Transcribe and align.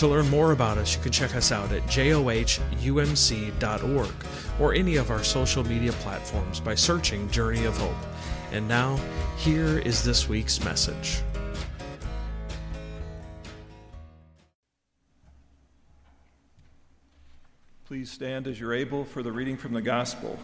To 0.00 0.08
learn 0.08 0.30
more 0.30 0.52
about 0.52 0.78
us, 0.78 0.96
you 0.96 1.02
can 1.02 1.12
check 1.12 1.36
us 1.36 1.52
out 1.52 1.72
at 1.72 1.82
johumc.org 1.82 2.14
or 4.58 4.72
any 4.72 4.96
of 4.96 5.10
our 5.10 5.22
social 5.22 5.62
media 5.62 5.92
platforms 5.92 6.58
by 6.58 6.74
searching 6.74 7.30
Journey 7.30 7.66
of 7.66 7.76
Hope. 7.76 7.94
And 8.50 8.66
now, 8.66 8.98
here 9.36 9.76
is 9.80 10.02
this 10.02 10.26
week's 10.26 10.64
message. 10.64 11.20
Please 17.84 18.10
stand 18.10 18.46
as 18.46 18.58
you're 18.58 18.72
able 18.72 19.04
for 19.04 19.22
the 19.22 19.32
reading 19.32 19.58
from 19.58 19.74
the 19.74 19.82
Gospel. 19.82 20.38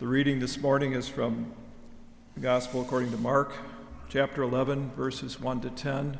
The 0.00 0.06
reading 0.06 0.40
this 0.40 0.56
morning 0.56 0.94
is 0.94 1.10
from 1.10 1.52
the 2.36 2.40
Gospel 2.40 2.80
according 2.80 3.10
to 3.10 3.18
Mark, 3.18 3.52
chapter 4.08 4.42
11, 4.42 4.92
verses 4.96 5.38
1 5.38 5.60
to 5.60 5.68
10. 5.68 6.16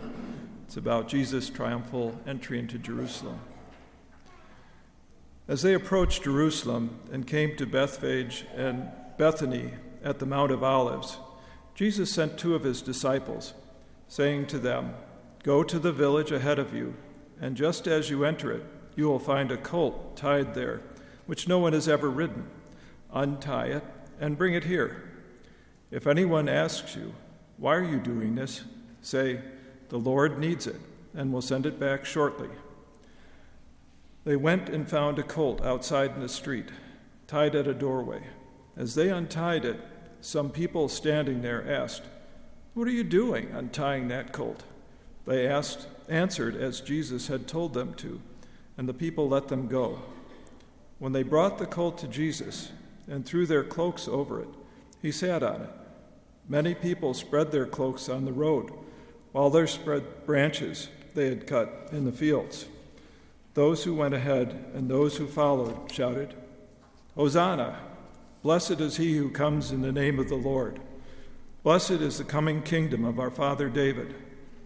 It's 0.69 0.77
about 0.77 1.09
Jesus' 1.09 1.49
triumphal 1.49 2.21
entry 2.27 2.59
into 2.59 2.77
Jerusalem. 2.77 3.41
As 5.49 5.63
they 5.63 5.73
approached 5.73 6.25
Jerusalem 6.25 7.01
and 7.11 7.27
came 7.27 7.57
to 7.57 7.65
Bethphage 7.65 8.45
and 8.55 8.91
Bethany 9.17 9.71
at 10.05 10.19
the 10.19 10.27
Mount 10.27 10.51
of 10.53 10.63
Olives, 10.63 11.17
Jesus 11.75 12.13
sent 12.13 12.37
two 12.37 12.55
of 12.55 12.65
his 12.65 12.83
disciples, 12.83 13.55
saying 14.09 14.49
to 14.49 14.59
them, 14.59 14.93
Go 15.43 15.65
to 15.65 15.79
the 15.79 15.91
village 15.91 16.33
ahead 16.33 16.59
of 16.59 16.75
you, 16.75 16.97
and 17.41 17.57
just 17.57 17.87
as 17.87 18.11
you 18.11 18.27
enter 18.27 18.53
it, 18.53 18.67
you 18.95 19.07
will 19.07 19.19
find 19.19 19.51
a 19.51 19.57
colt 19.57 20.19
tied 20.19 20.53
there, 20.53 20.83
which 21.25 21.49
no 21.49 21.59
one 21.59 21.73
has 21.73 21.89
ever 21.89 22.11
ridden. 22.11 22.47
Untie 23.11 23.69
it 23.69 23.85
and 24.21 24.37
bring 24.37 24.53
it 24.53 24.65
here. 24.65 25.09
If 25.91 26.07
anyone 26.07 26.47
asks 26.47 26.95
you, 26.95 27.15
Why 27.57 27.75
are 27.75 27.83
you 27.83 27.99
doing 27.99 28.35
this? 28.35 28.65
say, 29.01 29.41
the 29.89 29.99
Lord 29.99 30.39
needs 30.39 30.67
it 30.67 30.81
and 31.15 31.33
will 31.33 31.43
send 31.43 31.67
it 31.67 31.81
back 31.81 32.05
shortly. 32.05 32.49
They 34.25 34.37
went 34.37 34.69
and 34.69 34.89
found 34.89 35.19
a 35.19 35.23
colt 35.23 35.65
outside 35.65 36.15
in 36.15 36.21
the 36.21 36.29
street, 36.29 36.69
tied 37.27 37.55
at 37.55 37.67
a 37.67 37.75
doorway. 37.75 38.23
As 38.77 38.95
they 38.95 39.09
untied 39.09 39.65
it, 39.65 39.81
some 40.21 40.51
people 40.51 40.89
standing 40.89 41.43
there 41.43 41.67
asked, 41.71 42.03
What 42.75 42.87
are 42.87 42.93
you 42.93 43.05
doing 43.05 43.51
untying 43.53 44.09
that 44.09 44.33
colt? 44.33 44.65
They 45.27 45.47
asked, 45.47 45.87
answered 46.09 46.57
as 46.57 46.81
Jesus 46.81 47.29
had 47.29 47.47
told 47.47 47.75
them 47.75 47.95
to, 47.95 48.21
and 48.77 48.89
the 48.89 48.95
people 48.95 49.29
let 49.29 49.49
them 49.49 49.67
go. 49.67 50.03
When 50.99 51.13
they 51.13 51.23
brought 51.23 51.59
the 51.59 51.67
colt 51.67 51.99
to 51.99 52.09
Jesus 52.09 52.73
and 53.07 53.25
threw 53.25 53.47
their 53.47 53.65
cloaks 53.65 54.09
over 54.09 54.41
it, 54.43 54.49
he 55.01 55.13
sat 55.13 55.43
on 55.43 55.63
it. 55.63 55.71
Many 56.49 56.75
people 56.75 57.15
spread 57.15 57.53
their 57.53 57.67
cloaks 57.67 58.09
on 58.09 58.25
the 58.25 58.33
road 58.33 58.73
while 59.33 59.51
they 59.51 59.67
spread 59.67 60.27
branches 60.27 60.89
they 61.15 61.29
had 61.29 61.47
cut 61.47 61.89
in 61.93 62.05
the 62.05 62.13
fields. 62.13 62.67
Those 63.55 63.85
who 63.85 63.95
went 63.95 64.15
ahead 64.15 64.73
and 64.75 64.89
those 64.89 65.17
who 65.17 65.27
followed 65.27 65.91
shouted, 65.91 66.35
Hosanna! 67.17 67.79
Blessed 68.43 68.81
is 68.81 68.97
he 68.97 69.17
who 69.17 69.31
comes 69.31 69.73
in 69.73 69.83
the 69.83 69.91
name 69.91 70.19
of 70.19 70.29
the 70.29 70.37
Lord. 70.37 70.81
Blessed 71.65 71.91
is 71.91 72.19
the 72.19 72.25
coming 72.25 72.63
kingdom 72.63 73.05
of 73.05 73.19
our 73.19 73.31
father 73.31 73.69
David. 73.69 74.15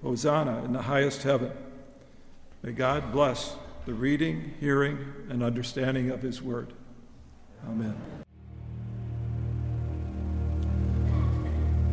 Hosanna 0.02 0.62
in 0.64 0.72
the 0.72 0.82
highest 0.82 1.22
heaven. 1.22 1.52
May 2.62 2.72
God 2.72 3.12
bless 3.12 3.56
the 3.86 3.94
reading, 3.94 4.54
hearing, 4.60 4.98
and 5.30 5.42
understanding 5.42 6.10
of 6.10 6.22
his 6.22 6.42
word. 6.42 6.72
Amen. 7.66 7.96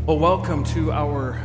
Well, 0.05 0.19
welcome 0.19 0.63
to 0.65 0.91
our 0.91 1.39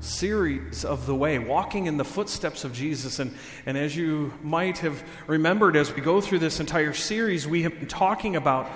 series 0.00 0.84
of 0.84 1.06
the 1.06 1.14
way, 1.14 1.38
walking 1.38 1.86
in 1.86 1.96
the 1.96 2.04
footsteps 2.04 2.64
of 2.64 2.72
Jesus. 2.72 3.18
And, 3.18 3.34
and 3.66 3.76
as 3.76 3.94
you 3.94 4.32
might 4.42 4.78
have 4.78 5.02
remembered, 5.26 5.76
as 5.76 5.94
we 5.94 6.00
go 6.00 6.20
through 6.20 6.40
this 6.40 6.60
entire 6.60 6.92
series, 6.92 7.46
we 7.46 7.62
have 7.62 7.78
been 7.78 7.88
talking 7.88 8.36
about 8.36 8.66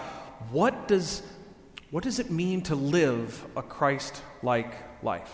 what 0.51 0.87
does, 0.89 1.23
what 1.91 2.05
does 2.05 2.19
it 2.19 2.31
mean 2.31 2.63
to 2.63 2.75
live 2.75 3.45
a 3.57 3.63
Christ 3.63 4.23
like 4.43 4.75
life? 5.03 5.33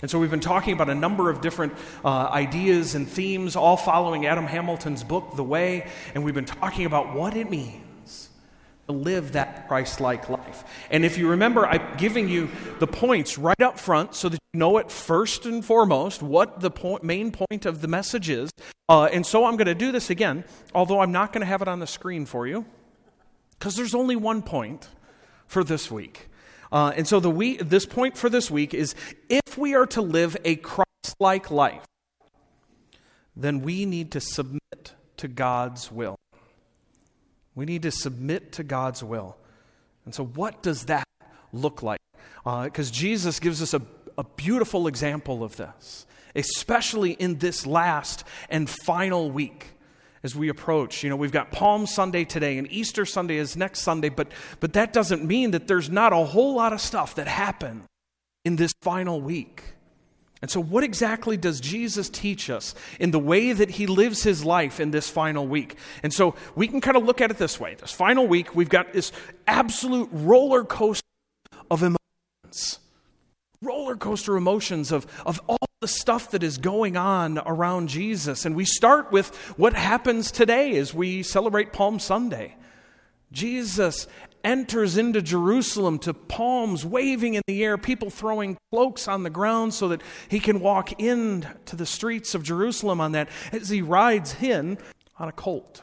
And 0.00 0.10
so 0.10 0.18
we've 0.18 0.30
been 0.30 0.40
talking 0.40 0.72
about 0.72 0.90
a 0.90 0.94
number 0.96 1.30
of 1.30 1.40
different 1.40 1.74
uh, 2.04 2.08
ideas 2.08 2.96
and 2.96 3.08
themes, 3.08 3.54
all 3.54 3.76
following 3.76 4.26
Adam 4.26 4.46
Hamilton's 4.46 5.04
book, 5.04 5.36
The 5.36 5.44
Way, 5.44 5.86
and 6.14 6.24
we've 6.24 6.34
been 6.34 6.44
talking 6.44 6.86
about 6.86 7.14
what 7.14 7.36
it 7.36 7.48
means 7.48 7.86
to 8.86 8.92
live 8.92 9.32
that 9.32 9.68
Christ 9.68 10.00
like 10.00 10.28
life. 10.28 10.64
And 10.90 11.04
if 11.04 11.16
you 11.16 11.28
remember, 11.28 11.66
I'm 11.66 11.96
giving 11.96 12.28
you 12.28 12.50
the 12.78 12.86
points 12.86 13.38
right 13.38 13.60
up 13.60 13.78
front 13.78 14.14
so 14.14 14.28
that 14.28 14.38
you 14.52 14.58
know 14.58 14.78
it 14.78 14.90
first 14.90 15.46
and 15.46 15.64
foremost 15.64 16.22
what 16.22 16.60
the 16.60 16.70
point, 16.70 17.04
main 17.04 17.30
point 17.30 17.64
of 17.66 17.80
the 17.80 17.88
message 17.88 18.28
is. 18.28 18.50
Uh, 18.88 19.04
and 19.04 19.24
so 19.24 19.46
I'm 19.46 19.56
going 19.56 19.66
to 19.66 19.74
do 19.74 19.92
this 19.92 20.10
again, 20.10 20.44
although 20.74 21.00
I'm 21.00 21.12
not 21.12 21.32
going 21.32 21.40
to 21.40 21.46
have 21.46 21.62
it 21.62 21.68
on 21.68 21.80
the 21.80 21.86
screen 21.86 22.26
for 22.26 22.46
you 22.46 22.66
because 23.58 23.76
there's 23.76 23.94
only 23.94 24.16
one 24.16 24.42
point 24.42 24.88
for 25.46 25.62
this 25.62 25.90
week. 25.90 26.28
Uh, 26.72 26.92
and 26.96 27.06
so 27.06 27.20
the 27.20 27.30
we, 27.30 27.58
this 27.58 27.86
point 27.86 28.16
for 28.16 28.28
this 28.28 28.50
week 28.50 28.74
is 28.74 28.94
if 29.28 29.56
we 29.56 29.74
are 29.74 29.86
to 29.86 30.00
live 30.00 30.36
a 30.44 30.56
Christ 30.56 31.14
like 31.20 31.50
life, 31.50 31.84
then 33.36 33.60
we 33.60 33.84
need 33.84 34.10
to 34.12 34.20
submit 34.20 34.94
to 35.18 35.28
God's 35.28 35.92
will. 35.92 36.16
We 37.54 37.64
need 37.64 37.82
to 37.82 37.90
submit 37.90 38.52
to 38.52 38.64
God's 38.64 39.02
will. 39.02 39.36
And 40.04 40.14
so, 40.14 40.24
what 40.24 40.62
does 40.62 40.86
that 40.86 41.06
look 41.52 41.82
like? 41.82 42.00
Because 42.44 42.90
uh, 42.90 42.94
Jesus 42.94 43.38
gives 43.40 43.62
us 43.62 43.74
a, 43.74 43.82
a 44.18 44.24
beautiful 44.24 44.86
example 44.86 45.44
of 45.44 45.56
this, 45.56 46.06
especially 46.34 47.12
in 47.12 47.38
this 47.38 47.66
last 47.66 48.24
and 48.48 48.68
final 48.68 49.30
week 49.30 49.68
as 50.22 50.34
we 50.34 50.48
approach. 50.48 51.02
You 51.02 51.10
know, 51.10 51.16
we've 51.16 51.32
got 51.32 51.52
Palm 51.52 51.86
Sunday 51.86 52.24
today 52.24 52.58
and 52.58 52.70
Easter 52.70 53.04
Sunday 53.04 53.36
is 53.36 53.56
next 53.56 53.80
Sunday, 53.80 54.08
but, 54.08 54.28
but 54.60 54.72
that 54.72 54.92
doesn't 54.92 55.24
mean 55.24 55.52
that 55.52 55.68
there's 55.68 55.90
not 55.90 56.12
a 56.12 56.16
whole 56.16 56.54
lot 56.54 56.72
of 56.72 56.80
stuff 56.80 57.14
that 57.16 57.26
happened 57.26 57.82
in 58.44 58.56
this 58.56 58.72
final 58.80 59.20
week. 59.20 59.62
And 60.42 60.50
so, 60.50 60.60
what 60.60 60.82
exactly 60.82 61.36
does 61.36 61.60
Jesus 61.60 62.08
teach 62.08 62.50
us 62.50 62.74
in 62.98 63.12
the 63.12 63.18
way 63.18 63.52
that 63.52 63.70
he 63.70 63.86
lives 63.86 64.24
his 64.24 64.44
life 64.44 64.80
in 64.80 64.90
this 64.90 65.08
final 65.08 65.46
week? 65.46 65.76
And 66.02 66.12
so, 66.12 66.34
we 66.56 66.66
can 66.66 66.80
kind 66.80 66.96
of 66.96 67.04
look 67.04 67.20
at 67.20 67.30
it 67.30 67.38
this 67.38 67.60
way 67.60 67.76
this 67.76 67.92
final 67.92 68.26
week, 68.26 68.54
we've 68.54 68.68
got 68.68 68.92
this 68.92 69.12
absolute 69.46 70.08
roller 70.10 70.64
coaster 70.64 71.06
of 71.70 71.82
emotions. 71.82 72.80
Roller 73.62 73.96
coaster 73.96 74.36
emotions 74.36 74.90
of, 74.90 75.06
of 75.24 75.40
all 75.46 75.58
the 75.80 75.86
stuff 75.86 76.32
that 76.32 76.42
is 76.42 76.58
going 76.58 76.96
on 76.96 77.38
around 77.38 77.88
Jesus. 77.88 78.44
And 78.44 78.56
we 78.56 78.64
start 78.64 79.12
with 79.12 79.34
what 79.56 79.74
happens 79.74 80.32
today 80.32 80.76
as 80.76 80.92
we 80.92 81.22
celebrate 81.22 81.72
Palm 81.72 82.00
Sunday. 82.00 82.56
Jesus 83.30 84.08
enters 84.44 84.96
into 84.96 85.22
Jerusalem 85.22 85.98
to 86.00 86.14
palms 86.14 86.84
waving 86.84 87.34
in 87.34 87.42
the 87.46 87.64
air, 87.64 87.78
people 87.78 88.10
throwing 88.10 88.56
cloaks 88.70 89.08
on 89.08 89.22
the 89.22 89.30
ground 89.30 89.74
so 89.74 89.88
that 89.88 90.02
he 90.28 90.40
can 90.40 90.60
walk 90.60 91.00
into 91.00 91.76
the 91.76 91.86
streets 91.86 92.34
of 92.34 92.42
Jerusalem 92.42 93.00
on 93.00 93.12
that 93.12 93.28
as 93.52 93.68
he 93.68 93.82
rides 93.82 94.36
in 94.42 94.78
on 95.18 95.28
a 95.28 95.32
colt, 95.32 95.82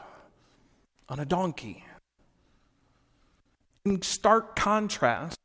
on 1.08 1.18
a 1.18 1.24
donkey. 1.24 1.84
In 3.84 4.02
stark 4.02 4.56
contrast 4.56 5.38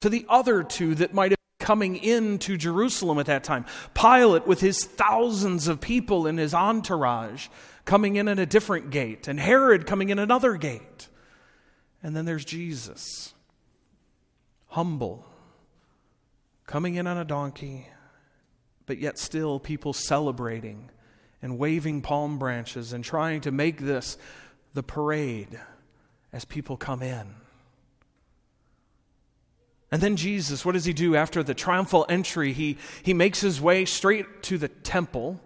to 0.00 0.08
the 0.08 0.26
other 0.28 0.62
two 0.62 0.94
that 0.96 1.14
might 1.14 1.32
have 1.32 1.38
been 1.58 1.66
coming 1.66 1.96
into 1.96 2.56
Jerusalem 2.56 3.18
at 3.18 3.26
that 3.26 3.44
time. 3.44 3.64
Pilate, 3.94 4.46
with 4.46 4.60
his 4.60 4.84
thousands 4.84 5.68
of 5.68 5.80
people 5.80 6.26
in 6.26 6.36
his 6.36 6.54
entourage, 6.54 7.48
coming 7.84 8.16
in 8.16 8.28
at 8.28 8.38
a 8.38 8.46
different 8.46 8.90
gate, 8.90 9.26
and 9.26 9.40
Herod 9.40 9.86
coming 9.86 10.10
in 10.10 10.18
another 10.18 10.56
gate. 10.56 11.08
And 12.02 12.14
then 12.14 12.24
there's 12.24 12.44
Jesus, 12.44 13.34
humble, 14.68 15.26
coming 16.66 16.94
in 16.94 17.06
on 17.06 17.18
a 17.18 17.24
donkey, 17.24 17.88
but 18.86 18.98
yet 18.98 19.18
still 19.18 19.58
people 19.58 19.92
celebrating 19.92 20.90
and 21.42 21.58
waving 21.58 22.02
palm 22.02 22.38
branches 22.38 22.92
and 22.92 23.04
trying 23.04 23.40
to 23.42 23.50
make 23.50 23.80
this 23.80 24.16
the 24.74 24.82
parade 24.82 25.58
as 26.32 26.44
people 26.44 26.76
come 26.76 27.02
in. 27.02 27.34
And 29.90 30.02
then 30.02 30.16
Jesus, 30.16 30.64
what 30.64 30.72
does 30.72 30.84
he 30.84 30.92
do 30.92 31.16
after 31.16 31.42
the 31.42 31.54
triumphal 31.54 32.04
entry? 32.08 32.52
He, 32.52 32.76
he 33.02 33.14
makes 33.14 33.40
his 33.40 33.60
way 33.60 33.86
straight 33.86 34.42
to 34.44 34.58
the 34.58 34.68
temple 34.68 35.40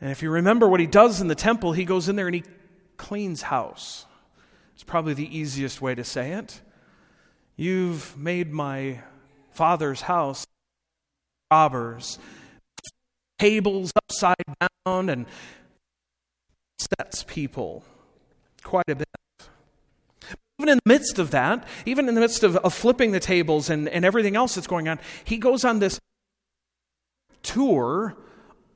And 0.00 0.10
if 0.10 0.22
you 0.22 0.28
remember 0.28 0.68
what 0.68 0.80
he 0.80 0.86
does 0.86 1.22
in 1.22 1.28
the 1.28 1.34
temple, 1.34 1.72
he 1.72 1.86
goes 1.86 2.10
in 2.10 2.16
there 2.16 2.26
and 2.26 2.34
he 2.34 2.44
cleans 2.98 3.40
house. 3.40 4.04
It's 4.74 4.84
probably 4.84 5.14
the 5.14 5.36
easiest 5.36 5.80
way 5.80 5.94
to 5.94 6.04
say 6.04 6.32
it. 6.32 6.60
You've 7.56 8.16
made 8.16 8.52
my 8.52 9.00
father's 9.52 10.02
house 10.02 10.46
robbers, 11.50 12.18
tables 13.38 13.92
upside 13.96 14.34
down, 14.84 15.08
and 15.08 15.26
sets 16.98 17.22
people 17.22 17.84
quite 18.64 18.88
a 18.88 18.96
bit. 18.96 19.08
Even 20.58 20.68
in 20.68 20.78
the 20.84 20.88
midst 20.88 21.18
of 21.18 21.30
that, 21.30 21.66
even 21.86 22.08
in 22.08 22.14
the 22.14 22.20
midst 22.20 22.42
of, 22.42 22.56
of 22.56 22.74
flipping 22.74 23.12
the 23.12 23.20
tables 23.20 23.70
and, 23.70 23.88
and 23.88 24.04
everything 24.04 24.36
else 24.36 24.54
that's 24.54 24.66
going 24.66 24.88
on, 24.88 24.98
he 25.24 25.36
goes 25.36 25.64
on 25.64 25.78
this 25.78 26.00
tour 27.42 28.16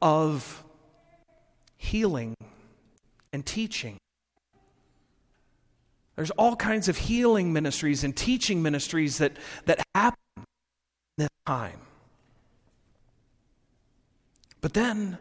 of 0.03 0.63
healing 1.77 2.35
and 3.33 3.45
teaching. 3.45 3.97
There's 6.19 6.33
all 6.33 6.57
kinds 6.57 6.89
of 6.89 6.97
healing 6.97 7.53
ministries 7.53 8.03
and 8.03 8.15
teaching 8.17 8.61
ministries 8.61 9.19
that, 9.19 9.35
that 9.67 9.81
happen 9.95 10.19
this 11.17 11.29
time. 11.47 11.79
But 14.61 14.75
then 14.75 15.19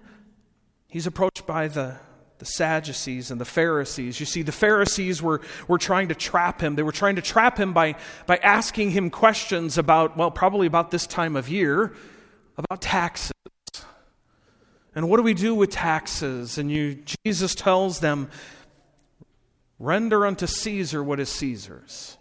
he's 0.88 1.05
approached 1.05 1.45
by 1.45 1.67
the, 1.67 1.97
the 2.39 2.45
Sadducees 2.45 3.29
and 3.29 3.39
the 3.39 3.45
Pharisees. 3.45 4.19
You 4.19 4.25
see, 4.25 4.41
the 4.41 4.51
Pharisees 4.51 5.21
were, 5.21 5.41
were 5.67 5.77
trying 5.77 6.07
to 6.07 6.15
trap 6.15 6.61
him. 6.61 6.73
They 6.73 6.81
were 6.81 6.91
trying 6.91 7.17
to 7.17 7.21
trap 7.21 7.59
him 7.59 7.73
by, 7.73 7.93
by 8.25 8.38
asking 8.38 8.89
him 8.89 9.11
questions 9.11 9.77
about, 9.77 10.17
well, 10.17 10.31
probably 10.31 10.65
about 10.65 10.89
this 10.89 11.05
time 11.05 11.35
of 11.35 11.47
year, 11.47 11.93
about 12.57 12.81
taxes. 12.81 13.31
And 14.95 15.07
what 15.07 15.17
do 15.17 15.23
we 15.23 15.35
do 15.35 15.53
with 15.53 15.69
taxes? 15.69 16.57
And 16.57 16.71
you, 16.71 17.03
Jesus 17.23 17.53
tells 17.53 18.00
them, 18.00 18.31
render 19.79 20.25
unto 20.25 20.47
Caesar 20.47 21.03
what 21.03 21.19
is 21.19 21.29
Caesar's, 21.29 22.18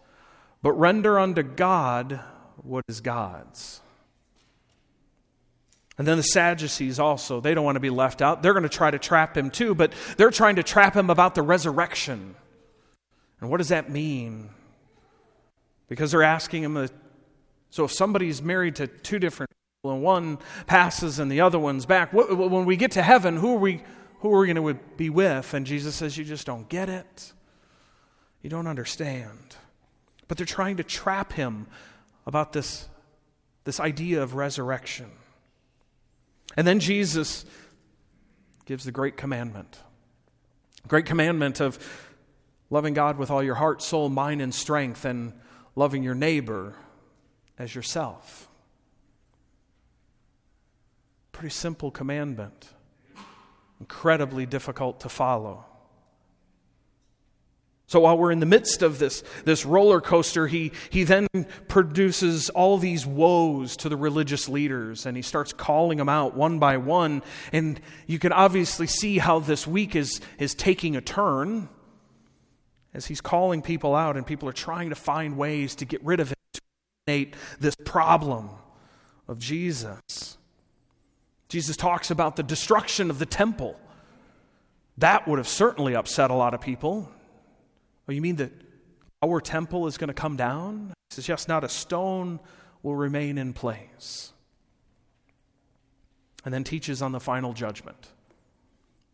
but 0.62 0.72
render 0.72 1.18
unto 1.18 1.42
God 1.42 2.20
what 2.56 2.84
is 2.88 3.00
God's. 3.00 3.80
And 5.98 6.06
then 6.06 6.18
the 6.18 6.22
Sadducees 6.22 6.98
also, 6.98 7.40
they 7.40 7.54
don't 7.54 7.64
want 7.64 7.76
to 7.76 7.80
be 7.80 7.90
left 7.90 8.20
out. 8.20 8.42
They're 8.42 8.52
going 8.52 8.64
to 8.64 8.68
try 8.68 8.90
to 8.90 8.98
trap 8.98 9.36
him 9.36 9.50
too, 9.50 9.74
but 9.74 9.92
they're 10.18 10.30
trying 10.30 10.56
to 10.56 10.62
trap 10.62 10.94
him 10.94 11.08
about 11.08 11.34
the 11.34 11.42
resurrection. 11.42 12.34
And 13.40 13.50
what 13.50 13.58
does 13.58 13.68
that 13.68 13.90
mean? 13.90 14.50
Because 15.88 16.10
they're 16.10 16.22
asking 16.22 16.64
him, 16.64 16.88
so 17.70 17.84
if 17.84 17.92
somebody's 17.92 18.42
married 18.42 18.76
to 18.76 18.86
two 18.86 19.18
different 19.18 19.50
people 19.86 19.94
and 19.94 20.02
one 20.02 20.38
passes 20.66 21.18
and 21.18 21.30
the 21.30 21.40
other 21.40 21.58
one's 21.58 21.86
back. 21.86 22.12
When 22.12 22.64
we 22.64 22.76
get 22.76 22.92
to 22.92 23.02
heaven, 23.02 23.36
who 23.36 23.54
are 23.54 23.58
we, 23.58 23.82
who 24.20 24.34
are 24.34 24.40
we 24.40 24.52
going 24.52 24.76
to 24.76 24.80
be 24.96 25.10
with? 25.10 25.54
And 25.54 25.64
Jesus 25.64 25.94
says, 25.94 26.16
You 26.18 26.24
just 26.24 26.46
don't 26.46 26.68
get 26.68 26.88
it. 26.88 27.32
You 28.46 28.50
don't 28.50 28.68
understand. 28.68 29.56
But 30.28 30.36
they're 30.36 30.46
trying 30.46 30.76
to 30.76 30.84
trap 30.84 31.32
him 31.32 31.66
about 32.26 32.52
this, 32.52 32.88
this 33.64 33.80
idea 33.80 34.22
of 34.22 34.36
resurrection. 34.36 35.10
And 36.56 36.64
then 36.64 36.78
Jesus 36.78 37.44
gives 38.64 38.84
the 38.84 38.92
great 38.92 39.16
commandment. 39.16 39.80
Great 40.86 41.06
commandment 41.06 41.58
of 41.58 41.76
loving 42.70 42.94
God 42.94 43.18
with 43.18 43.32
all 43.32 43.42
your 43.42 43.56
heart, 43.56 43.82
soul, 43.82 44.08
mind, 44.08 44.40
and 44.40 44.54
strength, 44.54 45.04
and 45.04 45.32
loving 45.74 46.04
your 46.04 46.14
neighbor 46.14 46.76
as 47.58 47.74
yourself. 47.74 48.48
Pretty 51.32 51.50
simple 51.50 51.90
commandment, 51.90 52.68
incredibly 53.80 54.46
difficult 54.46 55.00
to 55.00 55.08
follow. 55.08 55.66
So 57.88 58.00
while 58.00 58.18
we're 58.18 58.32
in 58.32 58.40
the 58.40 58.46
midst 58.46 58.82
of 58.82 58.98
this, 58.98 59.22
this 59.44 59.64
roller 59.64 60.00
coaster, 60.00 60.48
he, 60.48 60.72
he 60.90 61.04
then 61.04 61.28
produces 61.68 62.50
all 62.50 62.78
these 62.78 63.06
woes 63.06 63.76
to 63.76 63.88
the 63.88 63.96
religious 63.96 64.48
leaders 64.48 65.06
and 65.06 65.16
he 65.16 65.22
starts 65.22 65.52
calling 65.52 65.98
them 65.98 66.08
out 66.08 66.36
one 66.36 66.58
by 66.58 66.78
one. 66.78 67.22
And 67.52 67.80
you 68.08 68.18
can 68.18 68.32
obviously 68.32 68.88
see 68.88 69.18
how 69.18 69.38
this 69.38 69.68
week 69.68 69.94
is, 69.94 70.20
is 70.38 70.52
taking 70.52 70.96
a 70.96 71.00
turn 71.00 71.68
as 72.92 73.06
he's 73.06 73.20
calling 73.20 73.62
people 73.62 73.94
out 73.94 74.16
and 74.16 74.26
people 74.26 74.48
are 74.48 74.54
trying 74.54 74.88
to 74.88 74.96
find 74.96 75.36
ways 75.36 75.76
to 75.76 75.84
get 75.84 76.02
rid 76.02 76.18
of 76.18 76.32
it, 76.32 76.38
to 76.54 76.60
eliminate 77.06 77.36
this 77.60 77.76
problem 77.84 78.50
of 79.28 79.38
Jesus. 79.38 80.38
Jesus 81.48 81.76
talks 81.76 82.10
about 82.10 82.34
the 82.34 82.42
destruction 82.42 83.10
of 83.10 83.20
the 83.20 83.26
temple. 83.26 83.78
That 84.98 85.28
would 85.28 85.38
have 85.38 85.46
certainly 85.46 85.94
upset 85.94 86.32
a 86.32 86.34
lot 86.34 86.52
of 86.52 86.60
people. 86.60 87.12
Oh, 88.08 88.12
you 88.12 88.20
mean 88.20 88.36
that 88.36 88.52
our 89.22 89.40
temple 89.40 89.86
is 89.86 89.98
going 89.98 90.08
to 90.08 90.14
come 90.14 90.36
down? 90.36 90.92
He 91.10 91.16
says, 91.16 91.28
Yes, 91.28 91.48
not 91.48 91.64
a 91.64 91.68
stone 91.68 92.40
will 92.82 92.96
remain 92.96 93.38
in 93.38 93.52
place. 93.52 94.32
And 96.44 96.54
then 96.54 96.62
teaches 96.62 97.02
on 97.02 97.10
the 97.10 97.18
final 97.18 97.52
judgment, 97.52 98.08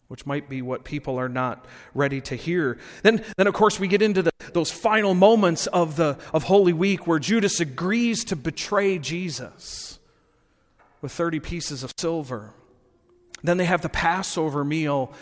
which 0.08 0.26
might 0.26 0.50
be 0.50 0.60
what 0.60 0.84
people 0.84 1.18
are 1.18 1.30
not 1.30 1.64
ready 1.94 2.20
to 2.22 2.36
hear. 2.36 2.78
Then, 3.02 3.24
then 3.38 3.46
of 3.46 3.54
course, 3.54 3.80
we 3.80 3.88
get 3.88 4.02
into 4.02 4.20
the, 4.20 4.32
those 4.52 4.70
final 4.70 5.14
moments 5.14 5.66
of, 5.68 5.96
the, 5.96 6.18
of 6.34 6.42
Holy 6.42 6.74
Week 6.74 7.06
where 7.06 7.18
Judas 7.18 7.60
agrees 7.60 8.24
to 8.26 8.36
betray 8.36 8.98
Jesus 8.98 9.98
with 11.00 11.12
30 11.12 11.40
pieces 11.40 11.82
of 11.82 11.94
silver. 11.96 12.52
Then 13.42 13.56
they 13.56 13.64
have 13.64 13.80
the 13.80 13.88
Passover 13.88 14.64
meal 14.64 15.12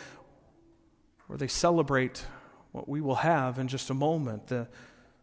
where 1.29 1.39
they 1.39 1.47
celebrate 1.47 2.27
what 2.73 2.89
we 2.89 3.01
will 3.01 3.17
have 3.17 3.59
in 3.59 3.69
just 3.69 3.91
a 3.91 3.95
moment 3.95 4.47
the, 4.47 4.69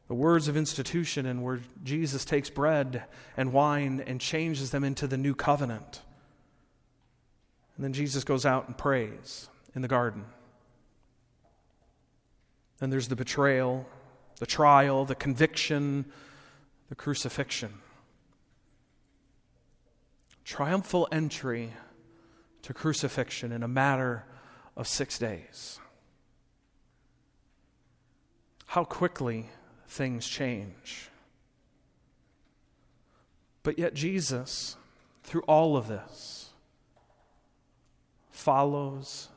the 0.08 0.14
words 0.14 0.48
of 0.48 0.56
institution, 0.56 1.26
and 1.26 1.44
where 1.44 1.60
Jesus 1.84 2.24
takes 2.24 2.50
bread 2.50 3.04
and 3.36 3.52
wine 3.52 4.04
and 4.06 4.22
changes 4.22 4.72
them 4.72 4.84
into 4.84 5.08
the 5.08 5.18
new 5.18 5.36
covenant. 5.36 6.02
And 7.76 7.84
then 7.84 7.94
Jesus 7.94 8.24
goes 8.24 8.46
out 8.46 8.68
and 8.68 8.78
prays 8.78 9.50
in 9.76 9.82
the 9.82 9.88
garden. 9.88 10.26
Then 12.80 12.90
there's 12.90 13.08
the 13.08 13.16
betrayal, 13.16 13.86
the 14.40 14.46
trial, 14.46 15.06
the 15.06 15.16
conviction, 15.16 16.06
the 16.90 16.96
crucifixion 16.96 17.74
triumphal 20.48 21.10
entry 21.12 21.74
to 22.62 22.74
crucifixion 22.74 23.52
in 23.52 23.64
a 23.64 23.68
matter 23.68 24.24
of 24.78 24.88
six 24.88 25.20
days. 25.20 25.78
How 28.68 28.84
quickly 28.84 29.50
things 29.88 30.28
change. 30.28 31.10
But 33.64 33.80
yet, 33.80 33.94
Jesus, 33.94 34.78
through 35.24 35.42
all 35.42 35.76
of 35.76 35.88
this, 35.88 36.50
follows 38.30 39.30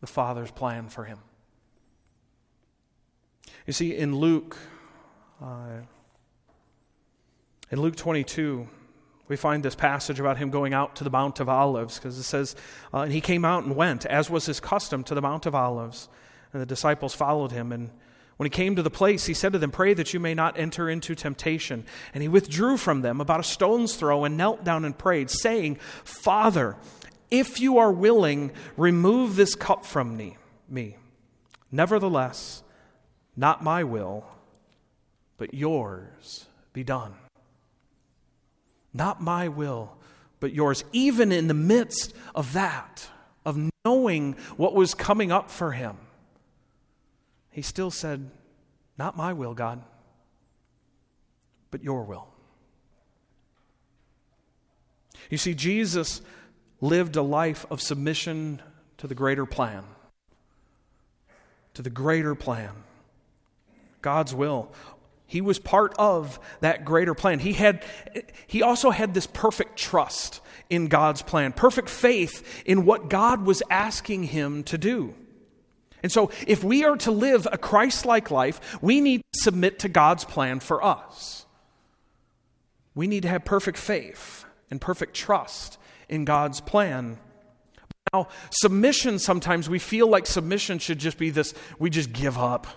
the 0.00 0.06
Father's 0.06 0.50
plan 0.50 0.88
for 0.88 1.04
him. 1.04 1.18
You 3.66 3.72
see, 3.72 3.96
in 3.96 4.14
Luke, 4.14 4.56
uh, 5.42 5.80
in 7.70 7.80
Luke 7.80 7.96
22, 7.96 8.68
we 9.28 9.36
find 9.36 9.62
this 9.62 9.74
passage 9.74 10.20
about 10.20 10.36
him 10.36 10.50
going 10.50 10.72
out 10.72 10.94
to 10.96 11.04
the 11.04 11.10
Mount 11.10 11.40
of 11.40 11.48
Olives 11.48 11.98
because 11.98 12.16
it 12.18 12.22
says, 12.22 12.54
uh, 12.94 13.00
And 13.00 13.12
he 13.12 13.20
came 13.20 13.44
out 13.44 13.64
and 13.64 13.74
went, 13.74 14.06
as 14.06 14.30
was 14.30 14.46
his 14.46 14.60
custom, 14.60 15.02
to 15.04 15.14
the 15.14 15.22
Mount 15.22 15.46
of 15.46 15.54
Olives. 15.54 16.08
And 16.52 16.62
the 16.62 16.66
disciples 16.66 17.14
followed 17.14 17.50
him. 17.50 17.72
And 17.72 17.90
when 18.36 18.46
he 18.46 18.50
came 18.50 18.76
to 18.76 18.82
the 18.82 18.90
place, 18.90 19.26
he 19.26 19.34
said 19.34 19.52
to 19.54 19.58
them, 19.58 19.70
Pray 19.70 19.94
that 19.94 20.12
you 20.12 20.20
may 20.20 20.34
not 20.34 20.58
enter 20.58 20.90
into 20.90 21.14
temptation. 21.14 21.86
And 22.12 22.22
he 22.22 22.28
withdrew 22.28 22.76
from 22.76 23.00
them 23.00 23.20
about 23.20 23.40
a 23.40 23.44
stone's 23.44 23.96
throw 23.96 24.24
and 24.24 24.36
knelt 24.36 24.62
down 24.62 24.84
and 24.84 24.96
prayed, 24.96 25.30
saying, 25.30 25.76
Father, 26.04 26.76
if 27.30 27.60
you 27.60 27.78
are 27.78 27.90
willing, 27.90 28.52
remove 28.76 29.36
this 29.36 29.54
cup 29.54 29.86
from 29.86 30.16
me. 30.16 30.36
me. 30.68 30.96
Nevertheless, 31.72 32.62
not 33.36 33.64
my 33.64 33.84
will, 33.84 34.24
but 35.38 35.54
yours 35.54 36.46
be 36.72 36.84
done. 36.84 37.14
Not 38.92 39.20
my 39.20 39.48
will, 39.48 39.96
but 40.40 40.52
yours. 40.52 40.84
Even 40.92 41.32
in 41.32 41.48
the 41.48 41.54
midst 41.54 42.14
of 42.34 42.52
that, 42.52 43.08
of 43.46 43.58
knowing 43.84 44.34
what 44.56 44.74
was 44.74 44.94
coming 44.94 45.32
up 45.32 45.50
for 45.50 45.72
him, 45.72 45.96
he 47.56 47.62
still 47.62 47.90
said, 47.90 48.30
Not 48.98 49.16
my 49.16 49.32
will, 49.32 49.54
God, 49.54 49.82
but 51.70 51.82
your 51.82 52.04
will. 52.04 52.28
You 55.30 55.38
see, 55.38 55.54
Jesus 55.54 56.20
lived 56.82 57.16
a 57.16 57.22
life 57.22 57.64
of 57.70 57.80
submission 57.80 58.60
to 58.98 59.06
the 59.06 59.14
greater 59.14 59.46
plan, 59.46 59.84
to 61.72 61.80
the 61.80 61.88
greater 61.88 62.34
plan, 62.34 62.72
God's 64.02 64.34
will. 64.34 64.70
He 65.26 65.40
was 65.40 65.58
part 65.58 65.94
of 65.98 66.38
that 66.60 66.84
greater 66.84 67.14
plan. 67.14 67.38
He, 67.38 67.54
had, 67.54 67.82
he 68.46 68.60
also 68.60 68.90
had 68.90 69.14
this 69.14 69.26
perfect 69.26 69.78
trust 69.78 70.42
in 70.68 70.88
God's 70.88 71.22
plan, 71.22 71.54
perfect 71.54 71.88
faith 71.88 72.62
in 72.66 72.84
what 72.84 73.08
God 73.08 73.46
was 73.46 73.62
asking 73.70 74.24
him 74.24 74.62
to 74.64 74.76
do. 74.76 75.14
And 76.06 76.12
so, 76.12 76.30
if 76.46 76.62
we 76.62 76.84
are 76.84 76.96
to 76.98 77.10
live 77.10 77.48
a 77.50 77.58
Christ 77.58 78.06
like 78.06 78.30
life, 78.30 78.80
we 78.80 79.00
need 79.00 79.22
to 79.32 79.40
submit 79.40 79.80
to 79.80 79.88
God's 79.88 80.24
plan 80.24 80.60
for 80.60 80.80
us. 80.80 81.46
We 82.94 83.08
need 83.08 83.24
to 83.24 83.28
have 83.28 83.44
perfect 83.44 83.76
faith 83.76 84.44
and 84.70 84.80
perfect 84.80 85.14
trust 85.14 85.78
in 86.08 86.24
God's 86.24 86.60
plan. 86.60 87.18
Now, 88.12 88.28
submission, 88.50 89.18
sometimes 89.18 89.68
we 89.68 89.80
feel 89.80 90.06
like 90.06 90.26
submission 90.26 90.78
should 90.78 91.00
just 91.00 91.18
be 91.18 91.30
this 91.30 91.54
we 91.80 91.90
just 91.90 92.12
give 92.12 92.38
up. 92.38 92.68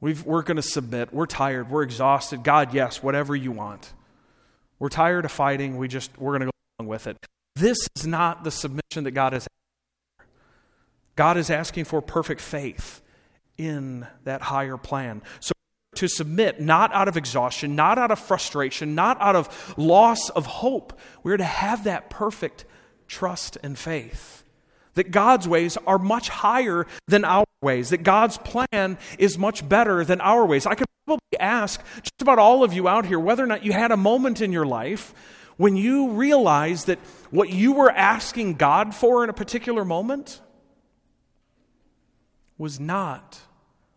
we 0.00 0.12
are 0.26 0.42
going 0.42 0.56
to 0.56 0.62
submit. 0.62 1.12
We're 1.12 1.26
tired. 1.26 1.68
We're 1.68 1.82
exhausted. 1.82 2.44
God, 2.44 2.72
yes, 2.72 3.02
whatever 3.02 3.36
you 3.36 3.52
want. 3.52 3.92
We're 4.78 4.88
tired 4.88 5.26
of 5.26 5.32
fighting. 5.32 5.76
We 5.76 5.86
just, 5.86 6.16
we're 6.16 6.38
going 6.38 6.40
to 6.40 6.46
go 6.46 6.52
along 6.78 6.88
with 6.88 7.06
it. 7.08 7.18
This 7.56 7.76
is 7.94 8.06
not 8.06 8.42
the 8.42 8.50
submission 8.50 9.04
that 9.04 9.10
God 9.10 9.34
is 9.34 9.46
God 11.16 11.36
is 11.36 11.50
asking 11.50 11.84
for 11.84 12.00
perfect 12.00 12.40
faith 12.40 13.00
in 13.58 14.06
that 14.24 14.42
higher 14.42 14.76
plan. 14.76 15.22
So 15.40 15.52
to 15.96 16.08
submit, 16.08 16.60
not 16.60 16.92
out 16.94 17.08
of 17.08 17.16
exhaustion, 17.16 17.76
not 17.76 17.98
out 17.98 18.10
of 18.10 18.18
frustration, 18.18 18.94
not 18.94 19.20
out 19.20 19.36
of 19.36 19.74
loss 19.76 20.30
of 20.30 20.46
hope. 20.46 20.98
We're 21.22 21.36
to 21.36 21.44
have 21.44 21.84
that 21.84 22.08
perfect 22.08 22.64
trust 23.06 23.58
and 23.62 23.78
faith. 23.78 24.42
That 24.94 25.10
God's 25.10 25.46
ways 25.46 25.78
are 25.86 25.98
much 25.98 26.28
higher 26.28 26.86
than 27.08 27.24
our 27.24 27.44
ways, 27.60 27.90
that 27.90 28.02
God's 28.02 28.38
plan 28.38 28.98
is 29.18 29.38
much 29.38 29.66
better 29.66 30.04
than 30.04 30.20
our 30.20 30.44
ways. 30.44 30.66
I 30.66 30.74
could 30.74 30.86
probably 31.06 31.38
ask 31.38 31.80
just 32.02 32.20
about 32.20 32.38
all 32.38 32.64
of 32.64 32.72
you 32.72 32.88
out 32.88 33.06
here 33.06 33.18
whether 33.18 33.42
or 33.42 33.46
not 33.46 33.64
you 33.64 33.72
had 33.72 33.90
a 33.90 33.96
moment 33.96 34.40
in 34.40 34.52
your 34.52 34.66
life 34.66 35.14
when 35.56 35.76
you 35.76 36.10
realized 36.10 36.86
that 36.86 36.98
what 37.30 37.50
you 37.50 37.72
were 37.72 37.90
asking 37.90 38.54
God 38.54 38.94
for 38.94 39.24
in 39.24 39.30
a 39.30 39.34
particular 39.34 39.84
moment 39.84 40.40
was 42.62 42.78
not 42.78 43.40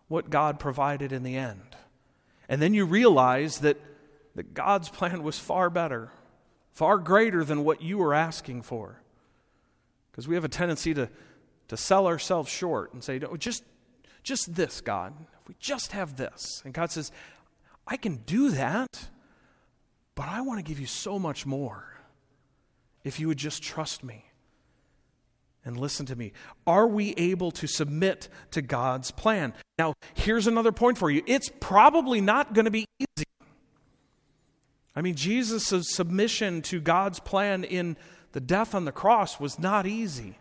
what 0.07 0.31
God 0.31 0.59
provided 0.59 1.11
in 1.11 1.21
the 1.21 1.37
end. 1.37 1.75
And 2.49 2.59
then 2.59 2.73
you 2.73 2.83
realize 2.83 3.59
that, 3.59 3.79
that 4.33 4.55
God's 4.55 4.89
plan 4.89 5.21
was 5.21 5.37
far 5.37 5.69
better, 5.69 6.09
far 6.73 6.97
greater 6.97 7.43
than 7.43 7.63
what 7.63 7.83
you 7.83 7.99
were 7.99 8.15
asking 8.15 8.63
for. 8.63 9.03
Because 10.09 10.27
we 10.27 10.33
have 10.33 10.43
a 10.43 10.49
tendency 10.49 10.95
to, 10.95 11.09
to 11.67 11.77
sell 11.77 12.07
ourselves 12.07 12.49
short 12.49 12.91
and 12.91 13.03
say, 13.03 13.19
no, 13.19 13.37
just, 13.37 13.63
just 14.23 14.55
this, 14.55 14.81
God. 14.81 15.13
If 15.43 15.47
we 15.47 15.55
just 15.59 15.91
have 15.91 16.17
this. 16.17 16.63
And 16.65 16.73
God 16.73 16.89
says, 16.89 17.11
I 17.85 17.97
can 17.97 18.15
do 18.25 18.49
that, 18.49 19.09
but 20.15 20.27
I 20.27 20.41
want 20.41 20.57
to 20.57 20.63
give 20.67 20.79
you 20.79 20.87
so 20.87 21.19
much 21.19 21.45
more 21.45 22.01
if 23.03 23.19
you 23.19 23.27
would 23.27 23.37
just 23.37 23.61
trust 23.61 24.03
me 24.03 24.25
and 25.65 25.77
listen 25.77 26.05
to 26.05 26.15
me. 26.15 26.31
Are 26.65 26.87
we 26.87 27.13
able 27.17 27.51
to 27.51 27.67
submit 27.67 28.29
to 28.51 28.61
God's 28.61 29.11
plan? 29.11 29.53
Now, 29.77 29.95
here's 30.13 30.47
another 30.47 30.71
point 30.71 30.97
for 30.97 31.09
you 31.09 31.23
it's 31.25 31.49
probably 31.59 32.21
not 32.21 32.53
going 32.53 32.65
to 32.65 32.71
be 32.71 32.85
easy. 32.99 33.25
I 34.95 35.01
mean, 35.01 35.15
Jesus' 35.15 35.89
submission 35.93 36.61
to 36.63 36.79
God's 36.79 37.19
plan 37.19 37.63
in 37.65 37.97
the 38.31 38.39
death 38.39 38.73
on 38.73 38.85
the 38.85 38.91
cross 38.91 39.39
was 39.39 39.59
not 39.59 39.85
easy. 39.85 40.37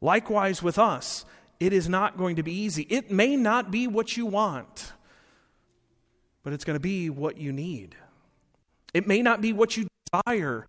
Likewise, 0.00 0.62
with 0.62 0.78
us, 0.78 1.26
it 1.60 1.72
is 1.72 1.88
not 1.88 2.16
going 2.16 2.36
to 2.36 2.42
be 2.42 2.52
easy. 2.52 2.86
It 2.88 3.10
may 3.10 3.36
not 3.36 3.70
be 3.70 3.86
what 3.86 4.16
you 4.16 4.26
want, 4.26 4.92
but 6.44 6.52
it's 6.52 6.64
going 6.64 6.76
to 6.76 6.80
be 6.80 7.10
what 7.10 7.36
you 7.36 7.52
need. 7.52 7.96
It 8.94 9.06
may 9.06 9.20
not 9.22 9.40
be 9.40 9.52
what 9.52 9.76
you 9.76 9.88
desire, 10.12 10.66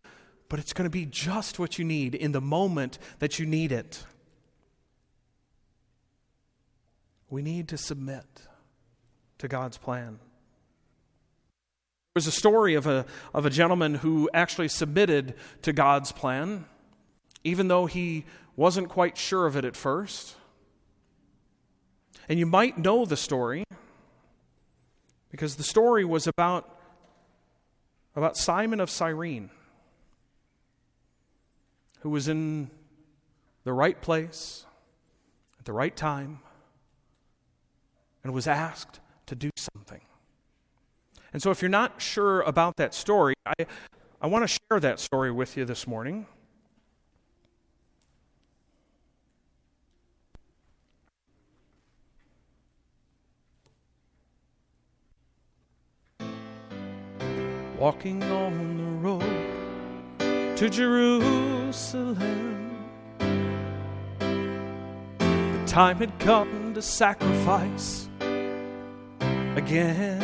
but 0.50 0.60
it's 0.60 0.74
going 0.74 0.86
to 0.86 0.90
be 0.90 1.06
just 1.06 1.60
what 1.60 1.78
you 1.78 1.86
need 1.86 2.16
in 2.16 2.32
the 2.32 2.42
moment 2.42 2.98
that 3.20 3.38
you 3.38 3.46
need 3.46 3.72
it. 3.72 4.04
We 7.30 7.44
need 7.44 7.68
to 7.70 7.78
submit 7.78 8.26
to 9.38 9.48
God's 9.48 9.78
plan. 9.78 10.20
There's 12.16 12.26
a 12.26 12.32
story 12.32 12.74
of 12.74 12.88
a, 12.88 13.06
of 13.34 13.46
a 13.46 13.52
gentleman 13.52 13.94
who 13.96 14.28
actually 14.34 14.68
submitted 14.68 15.36
to 15.62 15.72
God's 15.72 16.12
plan, 16.12 16.66
even 17.44 17.68
though 17.68 17.86
he 17.86 18.26
wasn't 18.56 18.90
quite 18.90 19.16
sure 19.16 19.46
of 19.46 19.56
it 19.56 19.64
at 19.64 19.76
first. 19.76 20.36
And 22.28 22.40
you 22.40 22.48
might 22.48 22.80
know 22.80 23.06
the 23.06 23.16
story 23.16 23.64
because 25.30 25.56
the 25.56 25.64
story 25.64 26.04
was 26.04 26.26
about, 26.26 26.80
about 28.16 28.36
Simon 28.36 28.80
of 28.80 28.90
Cyrene 28.90 29.52
who 32.00 32.10
was 32.10 32.28
in 32.28 32.70
the 33.64 33.74
right 33.74 34.02
place 34.02 34.66
at 35.60 35.66
the 35.66 35.74
right 35.74 35.96
time 35.96 36.40
and 38.24 38.34
was 38.34 38.48
asked 38.48 39.00
to 39.26 39.36
do 39.36 39.50
something. 39.56 40.02
And 41.32 41.42
so, 41.42 41.52
if 41.52 41.62
you're 41.62 41.70
not 41.70 42.02
sure 42.02 42.42
about 42.42 42.78
that 42.78 42.94
story, 42.94 43.36
I, 43.46 43.66
I 44.22 44.28
want 44.28 44.48
to 44.48 44.48
share 44.48 44.80
that 44.80 45.00
story 45.00 45.32
with 45.32 45.56
you 45.56 45.66
this 45.66 45.86
morning. 45.86 46.26
Walking 57.78 58.22
on 58.24 58.78
the 58.78 58.89
to 60.60 60.70
Jerusalem. 60.70 62.20
The 65.18 65.64
time 65.66 65.96
had 65.96 66.20
come 66.20 66.74
to 66.74 66.82
sacrifice 66.82 68.10
again. 69.56 70.20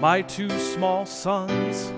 My 0.00 0.22
two 0.22 0.48
small 0.58 1.04
sons, 1.04 1.92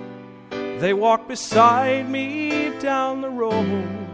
they 0.50 0.92
walked 0.92 1.28
beside 1.28 2.10
me 2.10 2.76
down 2.80 3.20
the 3.20 3.30
road. 3.30 4.08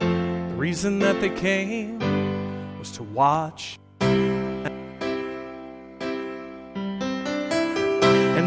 The 0.00 0.54
reason 0.54 0.98
that 0.98 1.18
they 1.22 1.30
came 1.30 1.98
was 2.78 2.90
to 2.90 3.04
watch 3.04 3.78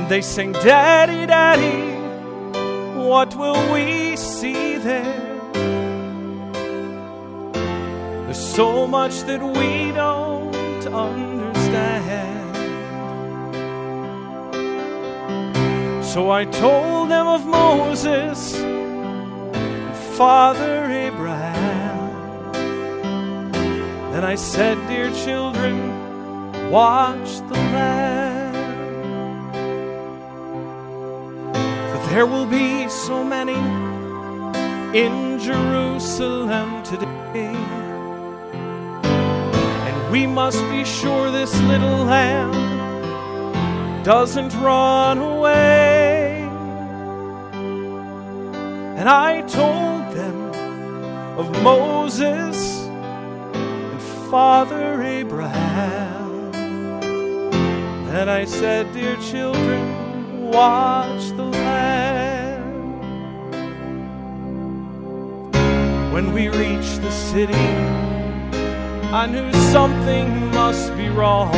they 0.09 0.21
sing, 0.21 0.51
Daddy, 0.53 1.25
Daddy, 1.25 1.93
what 2.97 3.35
will 3.35 3.73
we 3.73 4.15
see 4.15 4.77
there? 4.77 5.23
There's 8.25 8.55
so 8.55 8.87
much 8.87 9.21
that 9.23 9.41
we 9.41 9.91
don't 9.91 10.87
understand. 10.87 12.33
So 16.13 16.29
I 16.29 16.45
told 16.45 17.09
them 17.09 17.27
of 17.27 17.45
Moses 17.45 18.53
and 18.55 19.95
Father 20.15 20.85
Abraham. 20.85 22.51
Then 24.11 24.23
I 24.23 24.35
said, 24.35 24.77
Dear 24.87 25.11
children, 25.25 26.69
watch 26.69 27.39
the 27.49 27.55
land. 27.55 28.12
There 32.13 32.27
will 32.27 32.45
be 32.45 32.87
so 32.89 33.23
many 33.23 33.57
in 34.95 35.39
Jerusalem 35.39 36.83
today. 36.83 37.55
And 39.87 40.11
we 40.11 40.27
must 40.27 40.61
be 40.69 40.85
sure 40.85 41.31
this 41.31 41.51
little 41.61 42.05
lamb 42.05 42.53
doesn't 44.03 44.53
run 44.61 45.17
away. 45.17 46.43
And 48.99 49.09
I 49.09 49.41
told 49.47 50.13
them 50.13 50.53
of 51.39 51.49
Moses 51.63 52.83
and 52.83 54.01
Father 54.29 55.01
Abraham. 55.01 56.53
And 58.13 58.29
I 58.29 58.45
said, 58.45 58.93
Dear 58.93 59.15
children, 59.15 60.51
watch 60.51 61.29
the 61.29 61.62
When 66.23 66.33
we 66.33 66.47
reached 66.47 67.01
the 67.01 67.11
city, 67.11 67.53
I 69.11 69.27
knew 69.27 69.51
something 69.73 70.51
must 70.51 70.95
be 70.95 71.09
wrong. 71.09 71.51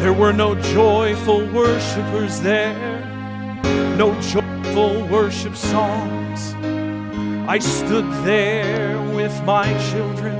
There 0.00 0.12
were 0.12 0.32
no 0.32 0.56
joyful 0.56 1.46
worshipers 1.52 2.40
there, 2.40 2.74
no 3.96 4.20
joyful 4.20 5.06
worship 5.06 5.54
songs. 5.54 6.54
I 7.48 7.60
stood 7.60 8.10
there 8.24 9.00
with 9.14 9.32
my 9.44 9.66
children, 9.92 10.36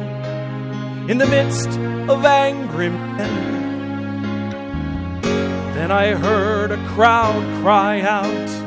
in 1.08 1.18
the 1.18 1.26
midst 1.26 1.68
of 2.10 2.24
angry 2.24 2.88
men. 2.90 3.62
Then 5.74 5.92
I 5.92 6.14
heard 6.14 6.72
a 6.72 6.88
crowd 6.88 7.62
cry 7.62 8.00
out, 8.00 8.63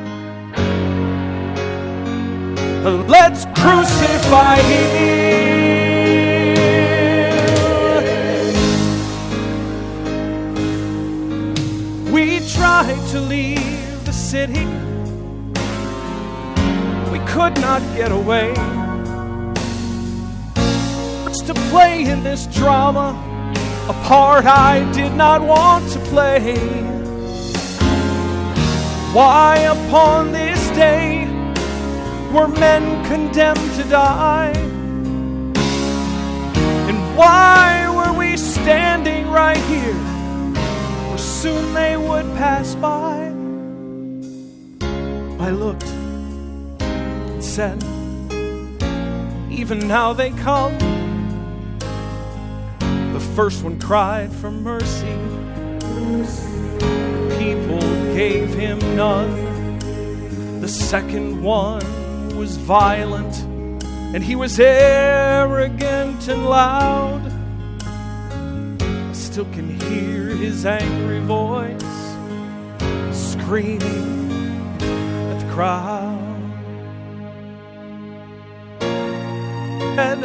Let's 2.90 3.44
crucify 3.60 4.56
him. 4.62 5.28
We 12.14 12.40
tried 12.48 12.98
to 13.12 13.20
leave 13.20 14.06
the 14.06 14.14
city, 14.14 14.66
we 17.12 17.20
could 17.28 17.60
not 17.60 17.82
get 17.96 18.12
away. 18.14 18.54
To 21.46 21.54
play 21.70 22.04
in 22.04 22.24
this 22.24 22.46
drama, 22.48 23.16
a 23.88 23.94
part 24.06 24.46
I 24.46 24.90
did 24.92 25.14
not 25.14 25.42
want 25.42 25.90
to 25.92 26.00
play. 26.12 26.58
Why 29.14 29.60
upon 29.60 30.34
this 30.34 30.70
day 30.72 31.17
were 32.32 32.48
men 32.48 33.06
condemned 33.06 33.74
to 33.76 33.84
die? 33.84 34.52
And 36.90 37.18
why 37.18 37.88
were 37.90 38.18
we 38.18 38.38
standing 38.38 39.30
right 39.30 39.58
here 39.58 39.94
where 39.94 41.18
soon 41.18 41.74
they 41.74 41.96
would 41.98 42.26
pass 42.36 42.76
by? 42.76 43.34
I 45.40 45.52
looked 45.52 45.86
and 46.82 47.44
said, 47.44 47.82
Even 49.50 49.88
now 49.88 50.14
they 50.14 50.32
come. 50.32 50.78
The 53.14 53.32
first 53.36 53.64
one 53.64 53.80
cried 53.80 54.32
for 54.34 54.52
mercy. 54.52 55.18
People 57.40 57.80
gave 58.14 58.54
him 58.54 58.80
none. 58.96 59.80
The 60.60 60.68
second 60.68 61.42
one 61.42 61.97
was 62.38 62.56
violent, 62.56 63.36
and 64.14 64.24
he 64.24 64.36
was 64.36 64.60
arrogant 64.60 66.28
and 66.28 66.46
loud. 66.46 67.22
I 68.80 69.14
still 69.14 69.46
can 69.46 69.80
hear 69.80 70.28
his 70.28 70.64
angry 70.64 71.20
voice 71.22 71.82
screaming 73.12 74.78
at 74.82 75.40
the 75.40 75.52
crowd. 75.52 76.14
And 80.00 80.24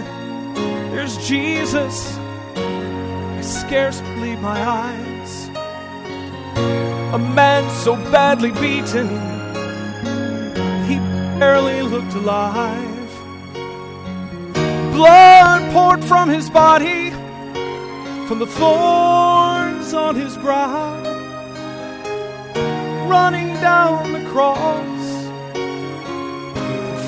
there's 0.93 1.17
Jesus. 1.27 2.19
I 2.57 3.41
scarce 3.41 4.03
believe 4.03 4.41
my 4.41 4.63
eyes. 4.63 5.49
A 7.15 7.19
man 7.19 7.71
so 7.71 7.97
badly 8.13 8.51
beaten 8.53 9.09
barely 11.43 11.83
looked 11.83 12.15
alive. 12.15 13.13
Blood 14.93 15.63
poured 15.73 16.05
from 16.05 16.29
his 16.29 16.49
body, 16.49 17.11
from 18.29 18.39
the 18.39 18.47
thorns 18.47 19.93
on 19.93 20.15
his 20.15 20.37
brow, 20.37 21.03
running 23.09 23.51
down 23.55 24.13
the 24.13 24.25
cross, 24.31 25.03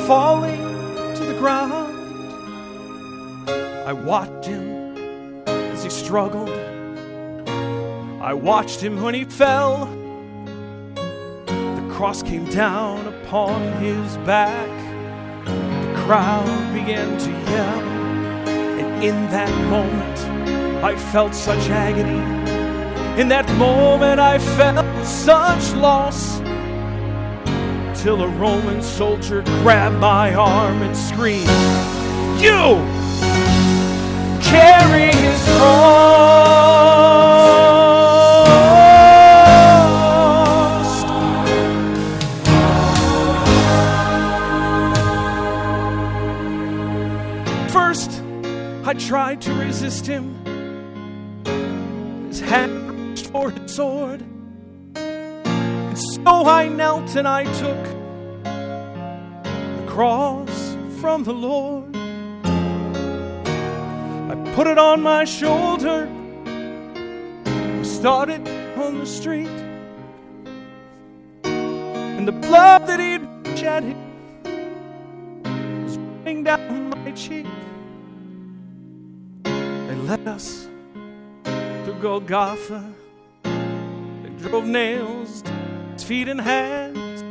falling 0.08 0.64
to 1.18 1.22
the 1.30 1.36
ground. 1.38 1.94
I 3.90 3.92
watched 3.92 4.46
him 4.46 4.96
as 5.46 5.84
he 5.84 5.90
struggled. 5.90 6.58
I 8.30 8.32
watched 8.34 8.80
him 8.80 9.00
when 9.00 9.14
he 9.14 9.24
fell 9.26 9.86
The 11.76 11.86
cross 11.94 12.20
came 12.24 12.46
down 12.46 13.13
upon 13.26 13.72
his 13.82 14.16
back. 14.18 14.68
The 15.44 16.02
crowd 16.04 16.74
began 16.74 17.18
to 17.18 17.30
yell, 17.50 17.80
and 18.48 19.02
in 19.02 19.14
that 19.30 19.50
moment, 19.70 20.84
I 20.84 20.94
felt 20.96 21.34
such 21.34 21.70
agony. 21.70 22.20
In 23.20 23.28
that 23.28 23.48
moment, 23.56 24.20
I 24.20 24.38
felt 24.38 25.06
such 25.06 25.72
loss. 25.74 26.38
Till 28.02 28.22
a 28.22 28.28
Roman 28.28 28.82
soldier 28.82 29.42
grabbed 29.62 29.98
my 29.98 30.34
arm 30.34 30.82
and 30.82 30.94
screamed, 30.94 31.48
You! 32.42 32.76
Carry 34.42 35.12
his 35.16 35.42
cross! 35.56 36.53
I 48.94 48.96
tried 48.96 49.42
to 49.42 49.52
resist 49.54 50.06
him. 50.06 50.36
His 52.28 52.38
hand 52.38 52.92
reached 52.92 53.26
for 53.26 53.50
his 53.50 53.74
sword. 53.74 54.22
And 54.94 55.98
so 55.98 56.46
I 56.46 56.68
knelt 56.68 57.16
and 57.16 57.26
I 57.26 57.42
took 57.58 57.84
the 58.44 59.84
cross 59.88 60.76
from 61.00 61.24
the 61.24 61.34
Lord. 61.34 61.96
I 64.30 64.52
put 64.54 64.68
it 64.68 64.78
on 64.78 65.02
my 65.02 65.24
shoulder. 65.24 66.08
Started 67.82 68.46
on 68.78 69.00
the 69.00 69.06
street. 69.06 69.48
And 71.42 72.28
the 72.28 72.32
blood 72.46 72.86
that 72.86 73.00
he'd 73.00 73.58
shed 73.58 73.96
was 75.82 75.98
running 75.98 76.44
down 76.44 76.90
my 76.90 77.10
cheek. 77.10 77.46
Led 80.06 80.28
us 80.28 80.68
to 81.44 81.96
Golgotha. 82.02 82.92
They 83.42 84.28
drove 84.38 84.66
nails 84.66 85.40
to 85.40 85.52
his 85.94 86.04
feet 86.04 86.28
and 86.28 86.38
hands. 86.38 87.22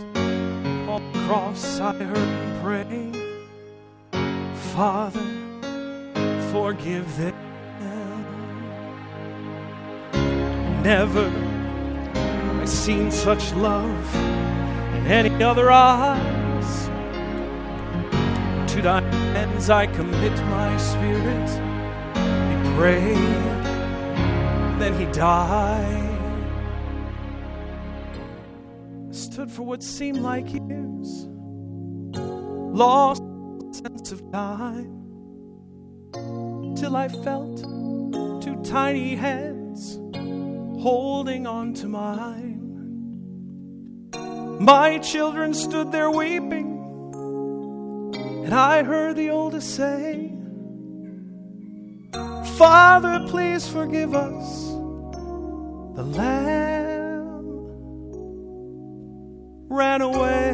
On 0.89 1.11
the 1.13 1.19
cross, 1.27 1.79
I 1.79 1.93
heard 1.93 2.17
him 2.17 2.61
pray, 2.63 3.11
Father, 4.73 5.21
forgive 6.51 7.05
them. 7.15 7.35
Never 10.81 11.31
I 12.59 12.65
seen 12.65 13.11
such 13.11 13.53
love 13.53 14.15
in 14.15 15.05
any 15.05 15.43
other 15.43 15.69
eyes. 15.69 16.89
To 18.73 18.81
thy 18.81 19.01
hands 19.35 19.69
I 19.69 19.85
commit 19.85 20.35
my 20.45 20.75
spirit 20.77 21.72
prayed, 22.75 23.17
then 24.79 24.93
he 24.99 25.05
died. 25.11 26.09
Stood 29.11 29.51
for 29.51 29.63
what 29.63 29.83
seemed 29.83 30.19
like 30.19 30.51
years, 30.51 31.27
lost 32.15 33.23
sense 33.71 34.11
of 34.11 34.31
time, 34.31 35.01
till 36.75 36.95
I 36.95 37.07
felt 37.07 37.57
two 38.41 38.61
tiny 38.63 39.15
hands 39.15 39.99
holding 40.81 41.47
on 41.47 41.73
to 41.75 41.87
mine. 41.87 42.59
My 44.59 44.99
children 44.99 45.53
stood 45.53 45.91
there 45.91 46.11
weeping, 46.11 46.79
and 48.45 48.53
I 48.53 48.83
heard 48.83 49.15
the 49.15 49.29
oldest 49.29 49.75
say, 49.75 50.22
Father, 52.57 53.25
please 53.29 53.67
forgive 53.67 54.13
us. 54.13 54.67
The 55.95 56.03
lamb 56.03 57.45
ran 59.69 60.01
away. 60.01 60.51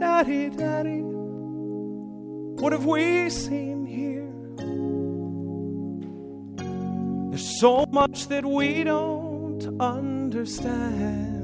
Daddy, 0.00 0.50
Daddy, 0.50 1.02
what 2.60 2.72
have 2.72 2.84
we 2.84 3.30
seen 3.30 3.86
here? 3.86 4.32
There's 7.30 7.60
so 7.60 7.86
much 7.92 8.26
that 8.26 8.44
we 8.44 8.82
don't 8.82 9.62
understand. 9.80 11.37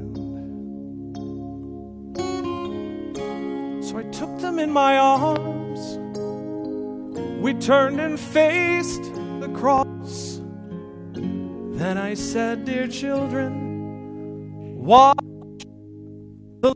I 3.97 4.03
took 4.11 4.39
them 4.39 4.59
in 4.59 4.71
my 4.71 4.97
arms. 4.97 5.97
We 7.41 7.53
turned 7.53 8.01
and 8.01 8.19
faced 8.19 9.03
the 9.39 9.49
cross. 9.53 10.41
Then 11.13 11.97
I 11.97 12.13
said, 12.13 12.65
Dear 12.65 12.87
children, 12.89 14.75
watch 14.77 15.17
the 16.61 16.73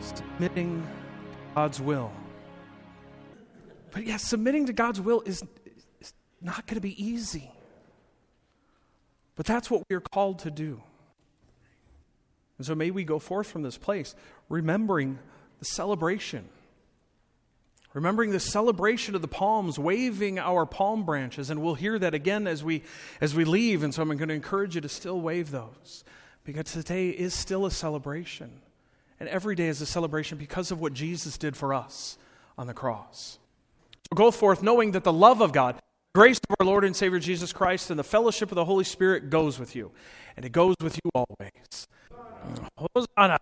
submitting 0.00 0.86
God's 1.54 1.80
will. 1.80 2.10
But 3.90 4.02
yes, 4.02 4.08
yeah, 4.08 4.16
submitting 4.16 4.66
to 4.66 4.72
God's 4.72 5.00
will 5.00 5.22
is 5.22 5.42
not 6.40 6.66
going 6.66 6.76
to 6.76 6.80
be 6.80 7.02
easy. 7.02 7.50
But 9.36 9.46
that's 9.46 9.70
what 9.70 9.82
we 9.88 9.96
are 9.96 10.00
called 10.00 10.40
to 10.40 10.50
do. 10.50 10.82
And 12.56 12.66
so 12.66 12.74
may 12.74 12.90
we 12.90 13.04
go 13.04 13.18
forth 13.18 13.46
from 13.46 13.62
this 13.62 13.78
place 13.78 14.14
remembering 14.48 15.18
the 15.58 15.64
celebration. 15.64 16.48
Remembering 17.94 18.32
the 18.32 18.40
celebration 18.40 19.14
of 19.14 19.22
the 19.22 19.28
palms, 19.28 19.78
waving 19.78 20.38
our 20.38 20.66
palm 20.66 21.04
branches, 21.04 21.48
and 21.50 21.62
we'll 21.62 21.74
hear 21.74 21.98
that 21.98 22.14
again 22.14 22.46
as 22.46 22.62
we 22.62 22.82
as 23.20 23.34
we 23.34 23.44
leave. 23.44 23.82
And 23.82 23.94
so 23.94 24.02
I'm 24.02 24.08
going 24.08 24.28
to 24.28 24.34
encourage 24.34 24.74
you 24.74 24.82
to 24.82 24.88
still 24.90 25.20
wave 25.20 25.50
those, 25.50 26.04
because 26.44 26.70
today 26.70 27.08
is 27.08 27.32
still 27.32 27.64
a 27.64 27.70
celebration, 27.70 28.60
and 29.18 29.28
every 29.30 29.54
day 29.54 29.68
is 29.68 29.80
a 29.80 29.86
celebration 29.86 30.36
because 30.36 30.70
of 30.70 30.80
what 30.80 30.92
Jesus 30.92 31.38
did 31.38 31.56
for 31.56 31.72
us 31.72 32.18
on 32.58 32.66
the 32.66 32.74
cross. 32.74 33.38
So 34.10 34.16
go 34.16 34.30
forth 34.30 34.62
knowing 34.62 34.92
that 34.92 35.04
the 35.04 35.12
love 35.12 35.40
of 35.40 35.52
God, 35.52 35.76
grace 36.14 36.38
of 36.48 36.56
our 36.60 36.66
Lord 36.66 36.84
and 36.84 36.94
Savior 36.94 37.18
Jesus 37.18 37.52
Christ, 37.52 37.90
and 37.90 37.98
the 37.98 38.04
fellowship 38.04 38.50
of 38.50 38.56
the 38.56 38.64
Holy 38.64 38.84
Spirit 38.84 39.30
goes 39.30 39.58
with 39.58 39.76
you, 39.76 39.92
and 40.36 40.44
it 40.44 40.52
goes 40.52 40.74
with 40.82 40.98
you 41.02 41.10
always. 41.14 41.88
Hosanna. 42.76 43.38